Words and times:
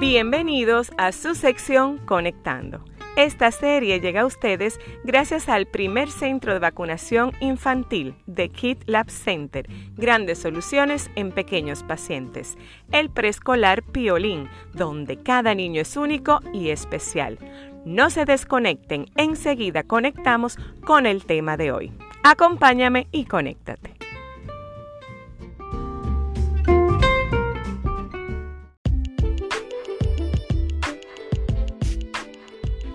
Bienvenidos 0.00 0.92
a 0.96 1.12
su 1.12 1.34
sección 1.34 1.98
Conectando. 1.98 2.82
Esta 3.16 3.50
serie 3.50 4.00
llega 4.00 4.22
a 4.22 4.26
ustedes 4.26 4.80
gracias 5.04 5.50
al 5.50 5.66
primer 5.66 6.10
centro 6.10 6.54
de 6.54 6.58
vacunación 6.58 7.32
infantil 7.40 8.14
de 8.24 8.48
Kit 8.48 8.82
Lab 8.86 9.10
Center, 9.10 9.68
grandes 9.98 10.38
soluciones 10.38 11.10
en 11.16 11.32
pequeños 11.32 11.82
pacientes, 11.82 12.56
el 12.92 13.10
preescolar 13.10 13.82
Piolín, 13.82 14.48
donde 14.72 15.18
cada 15.18 15.54
niño 15.54 15.82
es 15.82 15.94
único 15.98 16.40
y 16.54 16.70
especial. 16.70 17.38
No 17.84 18.08
se 18.08 18.24
desconecten, 18.24 19.04
enseguida 19.16 19.82
conectamos 19.82 20.56
con 20.86 21.04
el 21.04 21.26
tema 21.26 21.58
de 21.58 21.72
hoy. 21.72 21.92
Acompáñame 22.22 23.06
y 23.12 23.26
conéctate. 23.26 23.99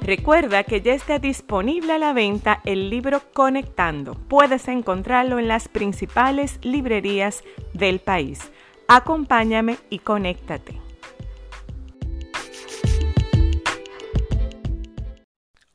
Recuerda 0.05 0.63
que 0.63 0.81
ya 0.81 0.93
está 0.93 1.17
disponible 1.17 1.93
a 1.93 1.97
la 1.97 2.13
venta 2.13 2.61
el 2.63 2.91
libro 2.91 3.23
Conectando. 3.33 4.13
Puedes 4.13 4.67
encontrarlo 4.67 5.39
en 5.39 5.47
las 5.47 5.67
principales 5.67 6.59
librerías 6.61 7.43
del 7.73 7.97
país. 7.97 8.51
Acompáñame 8.87 9.79
y 9.89 9.97
conéctate. 9.97 10.79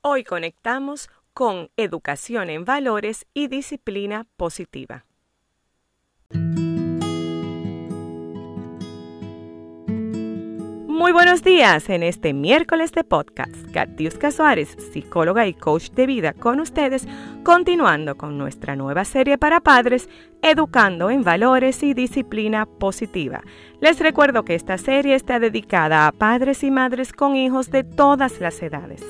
Hoy 0.01 0.23
conectamos 0.23 1.10
con 1.35 1.71
educación 1.77 2.51
en 2.51 2.65
valores 2.65 3.27
y 3.35 3.49
disciplina 3.49 4.29
positiva. 4.37 5.07
Muy 11.01 11.12
buenos 11.12 11.43
días 11.43 11.88
en 11.88 12.02
este 12.02 12.34
miércoles 12.34 12.93
de 12.93 13.04
podcast. 13.04 13.54
Katiuska 13.73 14.30
Suárez, 14.30 14.76
psicóloga 14.93 15.46
y 15.46 15.54
coach 15.54 15.88
de 15.93 16.06
vida 16.06 16.34
con 16.34 16.60
ustedes, 16.60 17.09
continuando 17.43 18.18
con 18.18 18.37
nuestra 18.37 18.76
nueva 18.76 19.06
serie 19.06 19.38
para 19.38 19.62
padres, 19.62 20.10
Educando 20.43 21.09
en 21.09 21.24
Valores 21.24 21.82
y 21.82 21.95
Disciplina 21.95 22.66
Positiva. 22.66 23.40
Les 23.80 23.98
recuerdo 23.98 24.45
que 24.45 24.54
esta 24.54 24.76
serie 24.76 25.15
está 25.15 25.40
dedicada 25.40 26.06
a 26.06 26.12
padres 26.12 26.62
y 26.65 26.71
madres 26.71 27.15
con 27.15 27.34
hijos 27.34 27.71
de 27.71 27.82
todas 27.82 28.38
las 28.38 28.62
edades. 28.62 29.02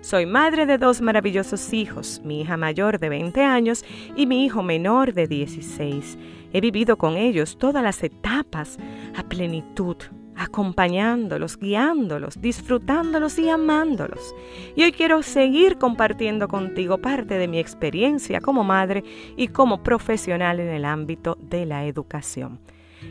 Soy 0.00 0.26
madre 0.26 0.66
de 0.66 0.78
dos 0.78 1.00
maravillosos 1.00 1.72
hijos, 1.72 2.22
mi 2.24 2.40
hija 2.40 2.56
mayor 2.56 2.98
de 2.98 3.08
20 3.08 3.44
años 3.44 3.84
y 4.16 4.26
mi 4.26 4.44
hijo 4.44 4.64
menor 4.64 5.14
de 5.14 5.28
16. 5.28 6.18
He 6.52 6.60
vivido 6.60 6.98
con 6.98 7.16
ellos 7.16 7.56
todas 7.56 7.84
las 7.84 8.02
etapas 8.02 8.78
a 9.16 9.22
plenitud 9.22 9.98
acompañándolos, 10.36 11.58
guiándolos, 11.58 12.40
disfrutándolos 12.40 13.38
y 13.38 13.48
amándolos. 13.48 14.34
Y 14.74 14.84
hoy 14.84 14.92
quiero 14.92 15.22
seguir 15.22 15.78
compartiendo 15.78 16.48
contigo 16.48 16.98
parte 16.98 17.38
de 17.38 17.48
mi 17.48 17.58
experiencia 17.58 18.40
como 18.40 18.64
madre 18.64 19.02
y 19.36 19.48
como 19.48 19.82
profesional 19.82 20.60
en 20.60 20.68
el 20.68 20.84
ámbito 20.84 21.38
de 21.40 21.66
la 21.66 21.86
educación. 21.86 22.58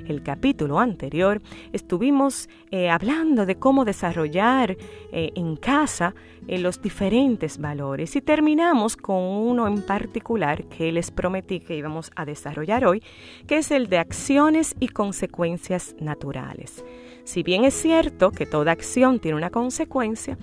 El 0.07 0.21
capítulo 0.21 0.79
anterior 0.79 1.41
estuvimos 1.73 2.49
eh, 2.69 2.89
hablando 2.89 3.45
de 3.45 3.55
cómo 3.55 3.85
desarrollar 3.85 4.77
eh, 5.11 5.31
en 5.35 5.55
casa 5.55 6.13
eh, 6.47 6.59
los 6.59 6.81
diferentes 6.81 7.57
valores 7.57 8.15
y 8.15 8.21
terminamos 8.21 8.97
con 8.97 9.17
uno 9.17 9.67
en 9.67 9.81
particular 9.81 10.65
que 10.65 10.91
les 10.91 11.11
prometí 11.11 11.59
que 11.59 11.75
íbamos 11.75 12.11
a 12.15 12.25
desarrollar 12.25 12.85
hoy, 12.85 13.01
que 13.47 13.57
es 13.57 13.71
el 13.71 13.87
de 13.87 13.97
acciones 13.97 14.75
y 14.79 14.89
consecuencias 14.89 15.95
naturales. 15.99 16.83
Si 17.25 17.43
bien 17.43 17.65
es 17.65 17.73
cierto 17.73 18.31
que 18.31 18.45
toda 18.45 18.71
acción 18.71 19.19
tiene 19.19 19.37
una 19.37 19.49
consecuencia, 19.49 20.37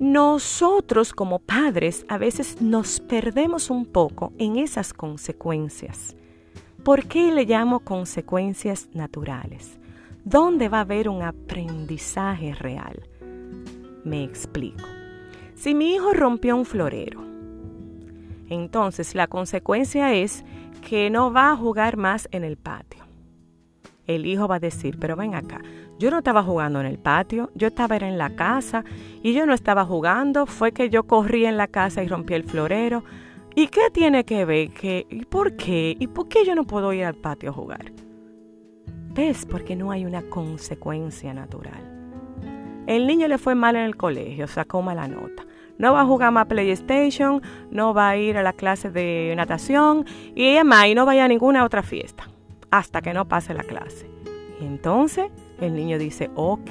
nosotros 0.00 1.14
como 1.14 1.38
padres 1.38 2.04
a 2.08 2.18
veces 2.18 2.60
nos 2.60 3.00
perdemos 3.00 3.70
un 3.70 3.86
poco 3.86 4.32
en 4.38 4.56
esas 4.56 4.92
consecuencias. 4.92 6.16
¿Por 6.82 7.06
qué 7.06 7.32
le 7.32 7.44
llamo 7.44 7.80
consecuencias 7.80 8.88
naturales? 8.92 9.78
¿Dónde 10.24 10.68
va 10.68 10.78
a 10.78 10.82
haber 10.82 11.08
un 11.08 11.22
aprendizaje 11.22 12.54
real? 12.54 13.08
Me 14.04 14.24
explico. 14.24 14.84
Si 15.54 15.74
mi 15.74 15.94
hijo 15.94 16.12
rompió 16.12 16.56
un 16.56 16.64
florero, 16.64 17.22
entonces 18.50 19.14
la 19.14 19.28
consecuencia 19.28 20.12
es 20.12 20.44
que 20.86 21.08
no 21.08 21.32
va 21.32 21.52
a 21.52 21.56
jugar 21.56 21.96
más 21.96 22.28
en 22.32 22.42
el 22.42 22.56
patio. 22.56 23.04
El 24.06 24.26
hijo 24.26 24.48
va 24.48 24.56
a 24.56 24.60
decir, 24.60 24.98
pero 24.98 25.16
ven 25.16 25.34
acá, 25.34 25.62
yo 25.98 26.10
no 26.10 26.18
estaba 26.18 26.42
jugando 26.42 26.80
en 26.80 26.86
el 26.86 26.98
patio, 26.98 27.50
yo 27.54 27.68
estaba 27.68 27.96
en 27.96 28.18
la 28.18 28.34
casa 28.34 28.84
y 29.22 29.32
yo 29.32 29.46
no 29.46 29.54
estaba 29.54 29.84
jugando, 29.84 30.46
fue 30.46 30.72
que 30.72 30.90
yo 30.90 31.04
corrí 31.04 31.46
en 31.46 31.56
la 31.56 31.68
casa 31.68 32.02
y 32.02 32.08
rompí 32.08 32.34
el 32.34 32.44
florero. 32.44 33.04
¿Y 33.54 33.68
qué 33.68 33.90
tiene 33.92 34.24
que 34.24 34.44
ver? 34.44 34.70
¿Qué, 34.70 35.06
¿Y 35.08 35.24
por 35.24 35.56
qué? 35.56 35.96
¿Y 35.98 36.08
por 36.08 36.28
qué 36.28 36.44
yo 36.44 36.54
no 36.56 36.64
puedo 36.64 36.92
ir 36.92 37.04
al 37.04 37.14
patio 37.14 37.50
a 37.50 37.52
jugar? 37.52 37.92
¿Ves? 39.14 39.46
Porque 39.46 39.76
no 39.76 39.92
hay 39.92 40.04
una 40.04 40.22
consecuencia 40.22 41.32
natural. 41.32 41.94
El 42.88 43.06
niño 43.06 43.28
le 43.28 43.38
fue 43.38 43.54
mal 43.54 43.76
en 43.76 43.82
el 43.82 43.96
colegio, 43.96 44.48
sacó 44.48 44.82
mala 44.82 45.06
nota. 45.06 45.44
No 45.78 45.92
va 45.92 46.02
a 46.02 46.06
jugar 46.06 46.32
más 46.32 46.46
PlayStation, 46.46 47.40
no 47.70 47.94
va 47.94 48.10
a 48.10 48.16
ir 48.16 48.36
a 48.36 48.42
la 48.42 48.52
clase 48.52 48.90
de 48.90 49.32
natación 49.36 50.04
y 50.34 50.54
además 50.54 50.86
y 50.88 50.94
no 50.94 51.06
vaya 51.06 51.24
a 51.24 51.28
ninguna 51.28 51.64
otra 51.64 51.82
fiesta 51.82 52.28
hasta 52.70 53.00
que 53.02 53.14
no 53.14 53.26
pase 53.26 53.54
la 53.54 53.62
clase. 53.62 54.10
Entonces 54.64 55.26
el 55.60 55.74
niño 55.74 55.98
dice, 55.98 56.30
ok, 56.34 56.70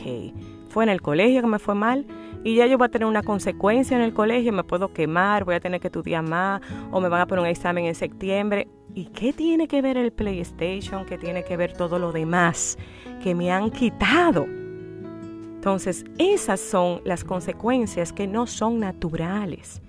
fue 0.69 0.83
en 0.83 0.89
el 0.89 1.01
colegio 1.01 1.41
que 1.41 1.47
me 1.47 1.59
fue 1.59 1.75
mal 1.75 2.05
y 2.43 2.55
ya 2.55 2.65
yo 2.65 2.77
voy 2.77 2.85
a 2.85 2.89
tener 2.89 3.07
una 3.07 3.23
consecuencia 3.23 3.95
en 3.95 4.03
el 4.03 4.13
colegio, 4.13 4.51
me 4.51 4.63
puedo 4.63 4.91
quemar, 4.91 5.45
voy 5.45 5.55
a 5.55 5.59
tener 5.59 5.79
que 5.79 5.87
estudiar 5.87 6.23
más 6.23 6.61
o 6.91 6.99
me 6.99 7.07
van 7.07 7.21
a 7.21 7.27
poner 7.27 7.43
un 7.43 7.49
examen 7.49 7.85
en 7.85 7.95
septiembre. 7.95 8.67
¿Y 8.93 9.05
qué 9.05 9.33
tiene 9.33 9.67
que 9.67 9.81
ver 9.81 9.97
el 9.97 10.11
PlayStation? 10.11 11.05
¿Qué 11.05 11.17
tiene 11.17 11.43
que 11.43 11.55
ver 11.57 11.73
todo 11.73 11.99
lo 11.99 12.11
demás 12.11 12.77
que 13.21 13.33
me 13.33 13.51
han 13.51 13.71
quitado? 13.71 14.45
Entonces, 14.45 16.03
esas 16.17 16.59
son 16.59 17.01
las 17.05 17.23
consecuencias 17.23 18.11
que 18.11 18.27
no 18.27 18.45
son 18.45 18.79
naturales. 18.79 19.81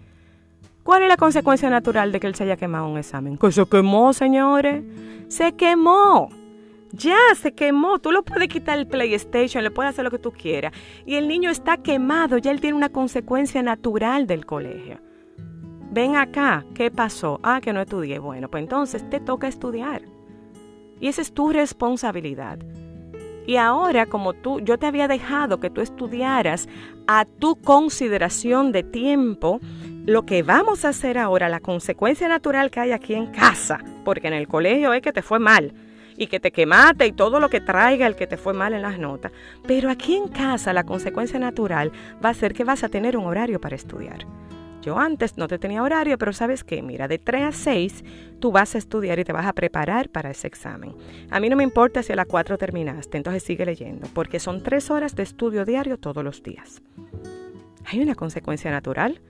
¿Cuál 0.84 1.03
es 1.03 1.09
la 1.09 1.16
consecuencia 1.16 1.69
natural 1.69 2.12
de 2.12 2.21
que 2.21 2.28
él 2.28 2.34
se 2.36 2.44
haya 2.44 2.56
quemado 2.56 2.86
un 2.86 2.98
examen? 2.98 3.36
Que 3.36 3.50
se 3.50 3.66
quemó, 3.66 4.12
señores. 4.12 4.84
Se 5.28 5.53
quemó. 5.53 6.28
Ya 6.97 7.19
se 7.34 7.53
quemó, 7.53 7.99
tú 7.99 8.12
lo 8.12 8.22
puedes 8.22 8.47
quitar 8.47 8.78
el 8.78 8.87
PlayStation, 8.87 9.65
le 9.65 9.72
puedes 9.72 9.91
hacer 9.91 10.05
lo 10.05 10.12
que 10.12 10.19
tú 10.21 10.31
quieras. 10.31 10.72
Y 11.05 11.16
el 11.16 11.27
niño 11.27 11.50
está 11.50 11.77
quemado, 11.78 12.38
ya 12.38 12.53
él 12.53 12.60
tiene 12.60 12.77
una 12.77 12.91
consecuencia 12.91 13.62
natural 13.65 14.28
del 14.28 14.47
colegio. 14.47 15.00
Ven 15.91 16.15
acá, 16.15 16.65
¿qué 16.72 16.93
pasó? 16.93 17.41
Ah, 17.43 17.60
que 17.60 17.72
no 17.72 17.81
estudié. 17.81 18.21
Bueno, 18.21 18.49
pues 18.49 18.62
entonces 18.62 19.09
te 19.10 19.19
toca 19.19 19.49
estudiar. 19.49 20.03
Y 21.00 21.09
esa 21.09 21.22
es 21.22 21.33
tu 21.33 21.50
responsabilidad. 21.50 22.60
Y 23.44 23.56
ahora, 23.56 24.06
como 24.06 24.33
tú, 24.33 24.60
yo 24.60 24.78
te 24.78 24.87
había 24.87 25.09
dejado 25.09 25.59
que 25.59 25.71
tú 25.71 25.81
estudiaras 25.81 26.69
a 27.09 27.25
tu 27.25 27.56
consideración 27.56 28.71
de 28.71 28.84
tiempo, 28.84 29.59
lo 30.06 30.25
que 30.27 30.44
vamos 30.44 30.84
a 30.84 30.91
hacer 30.91 31.19
ahora, 31.19 31.49
la 31.49 31.60
consecuencia 31.60 32.28
natural 32.28 32.71
que 32.71 32.81
hay 32.81 32.93
aquí 32.93 33.15
en 33.15 33.27
casa, 33.33 33.81
porque 34.04 34.28
en 34.28 34.34
el 34.34 34.47
colegio 34.47 34.93
es 34.93 35.03
que 35.03 35.12
te 35.12 35.22
fue 35.22 35.41
mal 35.41 35.75
y 36.17 36.27
que 36.27 36.41
te 36.41 36.53
quemaste 36.53 37.07
y 37.07 37.13
todo 37.13 37.41
lo 37.41 37.49
que 37.49 37.61
traiga 37.61 38.07
el 38.07 38.17
que 38.17 38.27
te 38.27 38.37
fue 38.37 38.53
mal 38.53 38.73
en 38.75 38.83
las 38.83 38.99
notas. 38.99 39.33
Pero 39.67 39.91
aquí 39.91 40.15
en 40.15 40.29
casa 40.29 40.73
la 40.73 40.85
consecuencia 40.85 41.39
natural 41.39 41.93
va 42.25 42.31
a 42.31 42.35
ser 42.35 42.53
que 42.53 42.65
vas 42.65 42.85
a 42.85 42.89
tener 42.89 43.17
un 43.17 43.27
horario 43.27 43.61
para 43.61 43.77
estudiar. 43.77 44.27
Yo 44.83 44.99
antes 44.99 45.39
no 45.39 45.49
te 45.49 45.59
tenía 45.59 45.83
horario, 45.83 46.19
pero 46.19 46.35
sabes 46.35 46.63
qué, 46.63 46.83
mira, 46.83 47.09
de 47.09 47.19
3 47.19 47.43
a 47.45 47.53
6 47.53 48.05
tú 48.39 48.53
vas 48.53 48.75
a 48.75 48.79
estudiar 48.79 49.19
y 49.19 49.25
te 49.25 49.33
vas 49.33 49.47
a 49.47 49.55
preparar 49.55 50.11
para 50.11 50.31
ese 50.31 50.47
examen. 50.47 50.95
A 51.31 51.41
mí 51.41 51.49
no 51.49 51.57
me 51.57 51.65
importa 51.65 52.03
si 52.03 52.13
a 52.13 52.17
las 52.17 52.27
4 52.27 52.59
terminaste, 52.59 53.17
entonces 53.17 53.43
sigue 53.43 53.65
leyendo, 53.65 54.07
porque 54.13 54.39
son 54.39 54.63
3 54.63 54.91
horas 54.91 55.17
de 55.17 55.22
estudio 55.22 55.65
diario 55.65 55.97
todos 55.97 56.22
los 56.22 56.43
días. 56.43 56.83
Hay 57.87 58.01
una 58.01 58.15
consecuencia 58.15 58.71
natural. 58.71 59.22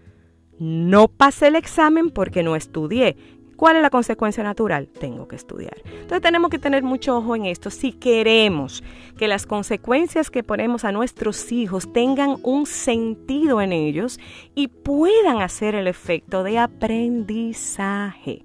No 0.59 1.07
pasé 1.07 1.49
el 1.49 1.57
examen 1.57 2.11
porque 2.11 2.43
no 2.43 2.57
estudié. 2.57 3.17
¿Cuál 3.57 3.77
es 3.77 3.83
la 3.83 3.91
consecuencia 3.91 4.43
natural? 4.43 4.89
Tengo 4.89 5.29
que 5.29 5.37
estudiar. 5.37 5.77
Entonces 5.85 6.21
tenemos 6.21 6.51
que 6.51 6.59
tener 6.59 6.83
mucho 6.83 7.17
ojo 7.17 7.37
en 7.37 7.47
esto 7.47 7.71
si 7.71 7.93
queremos 7.93 8.83
que 9.17 9.29
las 9.29 9.47
consecuencias 9.47 10.31
que 10.31 10.43
ponemos 10.43 10.85
a 10.85 10.93
nuestros 10.93 11.53
hijos 11.53 11.93
tengan 11.93 12.37
un 12.43 12.67
sentido 12.67 13.61
en 13.61 13.73
ellos 13.73 14.19
y 14.55 14.69
puedan 14.69 15.41
hacer 15.41 15.75
el 15.75 15.87
efecto 15.87 16.43
de 16.43 16.59
aprendizaje. 16.59 18.45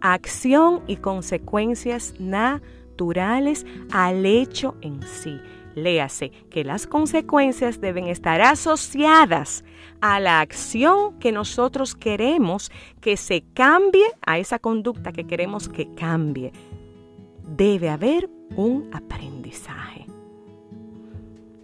Acción 0.00 0.82
y 0.86 0.96
consecuencias 0.96 2.14
naturales 2.20 3.66
al 3.90 4.24
hecho 4.26 4.76
en 4.80 5.02
sí. 5.02 5.40
Léase 5.82 6.30
que 6.50 6.64
las 6.64 6.86
consecuencias 6.86 7.80
deben 7.80 8.06
estar 8.06 8.40
asociadas 8.40 9.64
a 10.00 10.20
la 10.20 10.40
acción 10.40 11.18
que 11.18 11.32
nosotros 11.32 11.94
queremos 11.94 12.70
que 13.00 13.16
se 13.16 13.42
cambie, 13.54 14.06
a 14.24 14.38
esa 14.38 14.58
conducta 14.58 15.12
que 15.12 15.26
queremos 15.26 15.68
que 15.68 15.92
cambie. 15.94 16.52
Debe 17.44 17.88
haber 17.88 18.28
un 18.56 18.90
aprendizaje. 18.92 20.06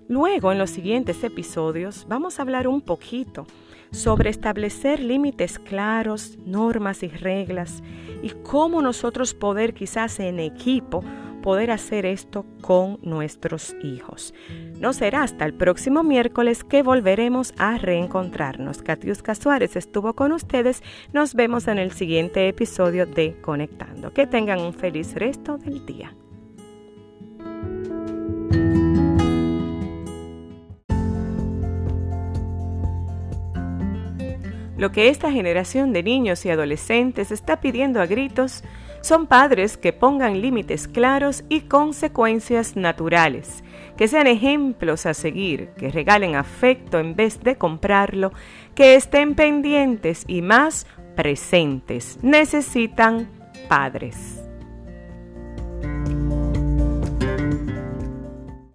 Luego, 0.09 0.53
en 0.53 0.59
los 0.59 0.71
siguientes 0.71 1.25
episodios, 1.25 2.07
vamos 2.09 2.39
a 2.39 2.43
hablar 2.43 2.69
un 2.69 2.81
poquito 2.81 3.47
sobre 3.91 4.31
establecer 4.31 5.01
límites 5.01 5.59
claros, 5.59 6.37
normas 6.45 7.03
y 7.03 7.09
reglas 7.09 7.83
y 8.23 8.31
cómo 8.31 8.83
nosotros 8.83 9.35
poder 9.35 9.73
quizás 9.73 10.19
en 10.21 10.41
equipo 10.41 11.03
poder 11.45 11.71
hacer 11.71 12.07
esto 12.07 12.47
con 12.63 12.99
nuestros 13.03 13.77
hijos. 13.83 14.33
No 14.81 14.95
será 14.95 15.25
hasta 15.25 15.45
el 15.45 15.53
próximo 15.53 16.03
miércoles 16.03 16.65
que 16.65 16.83
volveremos 16.83 17.53
a 17.59 17.77
reencontrarnos. 17.77 18.81
Katiuska 18.81 19.35
Suárez 19.35 19.77
estuvo 19.77 20.15
con 20.15 20.33
ustedes. 20.33 20.83
Nos 21.13 21.35
vemos 21.35 21.69
en 21.69 21.77
el 21.77 21.93
siguiente 21.93 22.49
episodio 22.49 23.05
de 23.05 23.39
Conectando. 23.43 24.11
Que 24.15 24.27
tengan 24.27 24.59
un 24.59 24.73
feliz 24.73 25.13
resto 25.17 25.59
del 25.59 25.85
día. 25.85 26.15
Lo 34.79 34.93
que 34.93 35.11
esta 35.11 35.31
generación 35.31 35.93
de 35.93 36.03
niños 36.03 36.47
y 36.47 36.51
adolescentes 36.51 37.31
está 37.31 37.61
pidiendo 37.61 38.01
a 38.01 38.07
gritos 38.07 38.65
son 39.05 39.27
padres 39.27 39.77
que 39.77 39.93
pongan 39.93 40.41
límites 40.41 40.89
claros 40.89 41.45
y 41.51 41.61
consecuencias 41.61 42.75
naturales, 42.75 43.63
que 43.99 44.09
sean 44.09 44.27
ejemplos 44.27 45.05
a 45.05 45.13
seguir, 45.13 45.69
que 45.77 45.91
regalen 45.91 46.37
afecto 46.37 46.99
en 46.99 47.15
vez 47.15 47.43
de 47.43 47.57
comprarlo, 47.57 48.33
que 48.75 48.95
estén 48.95 49.35
pendientes 49.35 50.25
y 50.27 50.41
más 50.41 50.87
presentes. 51.17 52.19
Necesitan 52.23 53.29
padres. 53.69 54.44